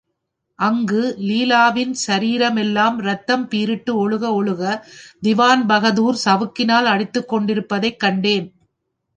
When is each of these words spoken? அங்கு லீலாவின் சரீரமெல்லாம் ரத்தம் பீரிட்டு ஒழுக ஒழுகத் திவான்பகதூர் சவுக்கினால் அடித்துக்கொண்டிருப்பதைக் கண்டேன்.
அங்கு 0.59 1.01
லீலாவின் 1.19 1.93
சரீரமெல்லாம் 2.07 2.97
ரத்தம் 3.01 3.45
பீரிட்டு 3.49 3.91
ஒழுக 3.99 4.23
ஒழுகத் 4.39 4.81
திவான்பகதூர் 5.23 6.19
சவுக்கினால் 6.25 6.89
அடித்துக்கொண்டிருப்பதைக் 6.93 7.99
கண்டேன். 7.99 8.47